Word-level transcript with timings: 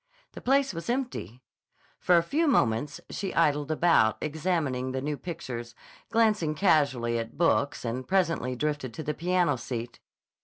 The 0.31 0.41
place 0.41 0.73
was 0.73 0.89
empty. 0.89 1.43
For 1.99 2.17
a 2.17 2.23
few 2.23 2.47
moments 2.47 2.99
she 3.11 3.35
idled 3.35 3.69
about, 3.69 4.17
examining 4.19 4.93
the 4.93 4.99
new 5.01 5.15
pictures, 5.15 5.75
glancing 6.09 6.55
casually 6.55 7.19
at 7.19 7.37
books, 7.37 7.85
and 7.85 8.07
presently 8.07 8.55
drifted 8.55 8.95
to 8.95 9.03
the 9.03 9.13
piano 9.13 9.57
seat. 9.57 9.99